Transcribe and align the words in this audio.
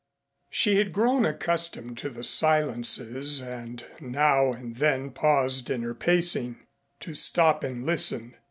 She 0.49 0.77
had 0.77 0.93
grown 0.93 1.25
accustomed 1.27 1.95
to 1.99 2.09
the 2.09 2.23
silences 2.23 3.39
and 3.39 3.85
now 3.99 4.51
and 4.51 4.77
then 4.77 5.11
paused 5.11 5.69
in 5.69 5.83
her 5.83 5.93
pacing 5.93 6.57
to 7.01 7.13
stop 7.13 7.63
and 7.63 7.85
listen. 7.85 8.35